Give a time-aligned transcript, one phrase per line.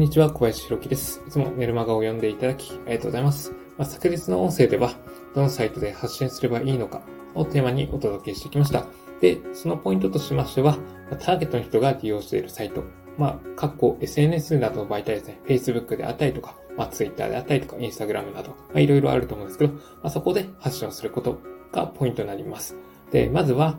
[0.00, 1.22] んにちは、小林弘樹です。
[1.28, 3.52] いつもメルマガを読んでいただき、ありがとうございます。
[3.76, 4.94] まあ、昨日の音声では、
[5.34, 7.02] どのサイトで発信すればいいのか
[7.34, 8.86] をテーマにお届けしてきました。
[9.20, 10.78] で、そのポイントとしましては、
[11.20, 12.82] ターゲットの人が利用しているサイト、
[13.18, 21.40] まあ、括弧 SNS などの媒体ですね、Facebook であったりとか、まあ、Twitter であったりとか、Instagram など、まあ、いろいろあると思うんですけど、まあ、そこで発信をすること
[21.72, 22.74] がポイントになります。
[23.10, 23.76] で、まずは、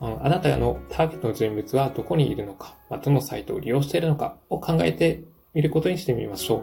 [0.00, 5.24] あなたのターゲットの人物はどこにいるのか、まあ、どのサイトを利用しているのかを考えて
[5.58, 6.62] 見ることにしてみましょ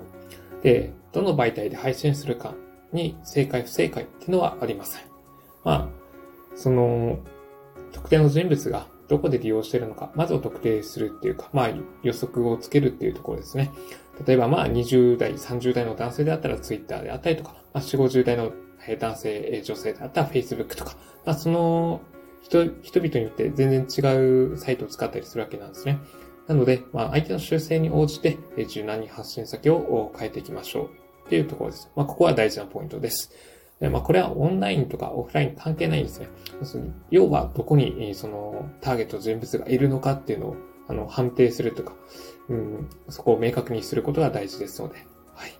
[0.61, 0.63] う。
[0.63, 2.55] で、どの媒体で配信するか
[2.93, 5.01] に正解不正解っていうのはありません。
[5.65, 5.89] まあ、
[6.55, 7.19] その、
[7.91, 11.69] 特定の人物がどこで利用しているのか、まずを特定するっていうか、まあ
[12.03, 13.69] 予測をつけるっていうところですね。
[14.25, 18.53] 例えばまあ20代、30代の男性であったら Twitter であったりとか、まあ4、50代の
[18.97, 21.99] 男性、女性であったら Facebook とか、まあその
[22.43, 25.99] 人、人々によって全然違うサイトを使ったりするわけなんですね。
[26.47, 30.85] なので、まあ、相手の修正に応じて、柔軟に発信先を変えていきましょう
[31.25, 31.91] っていうところです。
[31.95, 33.31] まあ、ここは大事なポイントです。
[33.81, 36.29] まあ、これはオンラインとかオフライン関係ないんですね。
[37.09, 40.55] 要は、どこに、その、ターゲット人物がいるのかっていうのを、
[40.87, 41.93] あの、判定するとか、
[42.47, 44.95] うん、そこを明確にすることが大事ですので。
[45.33, 45.51] はい。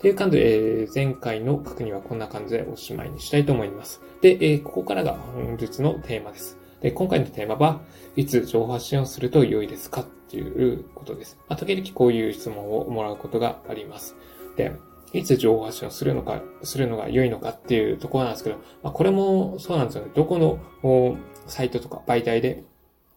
[0.00, 4.00] という感じで、えー、前回の確認はこんな感じでおしまいにしたいと思います。
[4.22, 6.58] で、えー、ここからが本日のテーマです。
[6.82, 7.80] で、今回のテーマは、
[8.16, 11.38] いつ情報発信をすると良いですかっていうことです。
[11.48, 14.16] まあ、時々こういう質問をもらうことがあります。
[14.56, 14.72] で、
[15.12, 20.10] いつ情報発信をするのか、するのが良いのかっていうところなんですけど、まあ、これもそうなんですよね。
[20.14, 21.16] どこの
[21.46, 22.64] サイトとか媒体で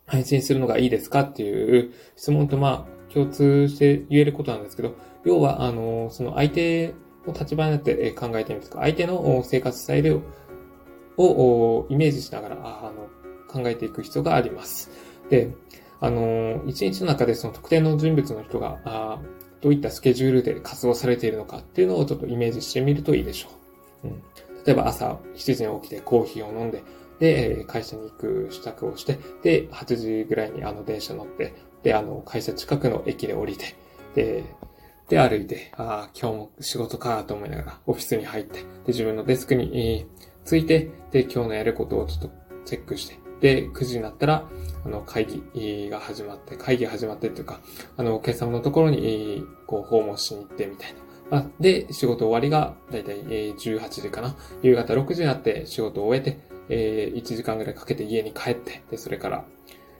[0.05, 6.93] 配信するのがいいですかっていう質問とまあ共通して言えることなんですけど、要は、あの、その相手
[7.25, 10.21] の立場になって考えてみますか、相手の生活スタイル
[11.17, 13.07] をイメージしながら、あの、
[13.55, 14.89] 考えていく必要があります。
[15.29, 15.51] で、
[16.01, 19.19] あの、一日の中でその特定の人物の人が、あ
[19.61, 23.49] どういったスケジュールで活動されているのかっていうのをちょっとイメージしてみるといいでしょ
[24.03, 24.07] う。
[24.09, 24.23] うん、
[24.63, 26.83] 例えば朝7時に起きてコーヒーを飲んで、
[27.19, 33.75] で、会社に行く支度をして、で、8時ぐらいにあの電車乗って、で、あの、会社近くの駅で降りて、
[34.13, 34.43] で、
[35.09, 40.05] で、歩いて、ああ、今日も仕事かと思いながら、オフィスに入って、で、自分のデスクに、えー、
[40.43, 42.29] ついて、で、今日のやることをちょっと
[42.65, 44.49] チェックして、で、9時になったら、
[44.83, 47.59] あの、会議が始まって、会議始まってというか、
[47.95, 50.95] あの、お客様のところに、こう、訪問しに行ってみたい
[51.29, 51.37] な。
[51.37, 53.17] あで、仕事終わりが、だいたい
[53.53, 54.35] 18時かな。
[54.63, 56.39] 夕方6時になって仕事を終えて、
[56.69, 59.45] え1時間ぐらいかけて家に帰って、で、それから、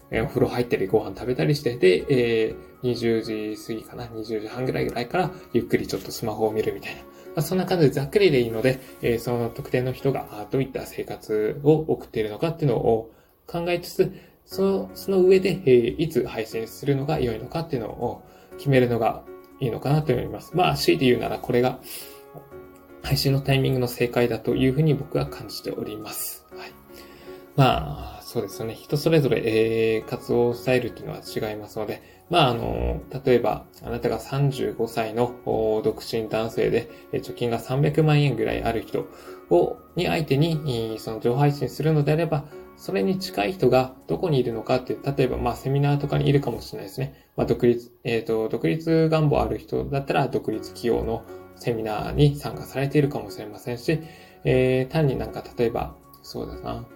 [0.10, 4.06] えお風呂入ったりご飯食べたりして、で、え20時過ぎかな。
[4.06, 7.02] 20時半ぐらいぐらいから、ゆっくりちょっとスマホを見るみたいな。
[7.02, 7.08] ま
[7.38, 13.12] あ、そんな感じでざっくりでいいので、えその特定の人がどういった生活を送っているのかっていうのを
[13.48, 14.14] 考えつつ、
[14.46, 18.24] その、その上で、えー、いつ配信するのが良いのかっていうのを
[18.58, 19.24] 決めるのが
[19.60, 20.52] いいのかなと思います。
[20.56, 21.80] まあ、強いて言うならこれが
[23.04, 26.46] 配信のタイミングの正解だというふうに僕は感じております。
[26.58, 26.72] はい。
[27.56, 28.74] まあ、そうですね。
[28.74, 35.36] 人それぞれ、えー、活動スタイルっていうのは違いますので、まあ、あの、例えば、あなたが35歳の
[35.84, 39.06] 独身男性で、貯金が300万円ぐらいある人
[39.52, 42.46] を、に相手に、その情報配信するのであれば、
[42.78, 47.28] それに近い人がどこにいるのかって、例えばまあセミナーとかにいるかもしれないですね。
[47.38, 51.24] まあ独立、えっ、ー、と、独立願望ある人だったら独立企業の
[51.58, 54.00] セミナーに参加されているかもしれませんし、
[54.46, 56.88] えー、単になんか例えば、そうだな、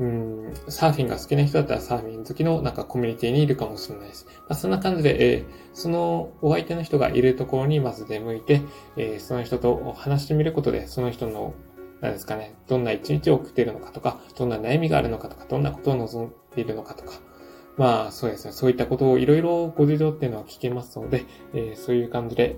[0.00, 4.26] うん、サーフィンが好きな人だったらサーフィン好きのなんかコミュニティにいるかもしれないです。
[4.26, 8.62] まあ、そんな感じで、えー、そのお相手の人がいるところにまず出向いて、
[8.96, 11.54] えー、その人と話してみることで、その人の
[12.00, 17.12] 何ですかね、どんな一日を送っているのかとか、どんな悩みがあるのかとか、どんなことを望んでいるのかとか、
[17.76, 21.24] まあそうですね、そういったことをいろいろご事情っていうのは聞けますので、
[21.54, 22.56] えー、そういう感じで、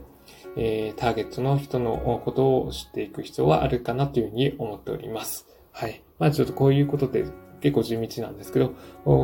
[0.57, 5.47] えー、ターゲットの人のことを知っていく必要はあるかなというふうに思っております。
[5.77, 6.03] はい。
[6.19, 7.27] まあちょっとこういうことで
[7.61, 8.73] 結構地道なんですけど、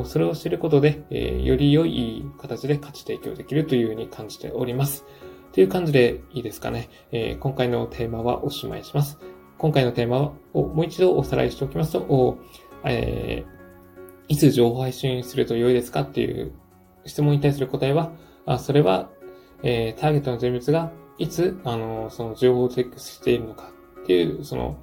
[0.04, 5.06] それを知ることで、えー、より良い形で価値提供できるというふうに感じております。
[5.52, 6.90] という感じでいいですかね。
[7.10, 9.18] えー、今回のテーマはおしまいします。
[9.56, 12.38] 今回のテーマをもう一度おさらいしておきますと、
[12.84, 16.52] えー、いつ情報配信すると良いですかっていう
[17.06, 18.12] 質問に対する答えは、
[18.44, 19.08] あそれは、
[19.62, 23.70] えー、ターゲットの人物がいつ、あの、その情報をチェックしているのか
[24.02, 24.76] っていう、その、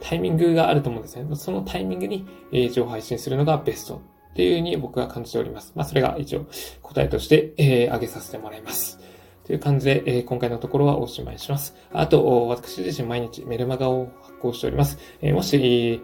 [0.00, 1.36] タイミングがあると思うんですね。
[1.36, 5.72] そのタイミングに、えー、情報配信するのがベストっていうふうに僕は感じております。
[5.74, 6.46] まあ、それが一応
[6.82, 8.98] 答えとして、えー、挙げさせてもらいます。
[9.44, 11.74] という感じで、えー、今回のところはおしまいします。
[11.92, 14.98] あと、私自身毎日メルマガを発行しております。
[15.20, 16.00] えー、もし、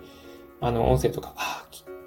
[0.60, 1.34] あの、音声とか、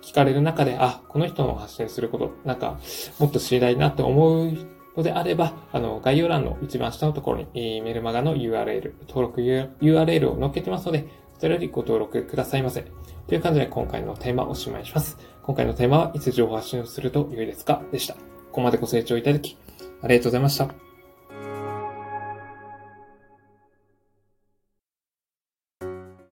[0.02, 2.80] 聞かれる中で、あ、この人の発信すること、なんか、
[3.20, 4.52] もっと知りたいなって思う
[4.98, 11.08] のであれば、あの、概要欄の一番下のところに、えー、メルマガの URL、登録 URL を載っけてますので、
[11.40, 12.86] それよりご登録くださいませ。
[13.28, 15.18] という感じで今回のテーマをおしまいします。
[15.42, 17.82] 今回のテーマはいつ情報発信をすると良いですか？
[17.92, 18.14] でした。
[18.14, 18.20] こ
[18.52, 19.58] こまでご清聴いただき、
[20.02, 20.89] ありがとうございました。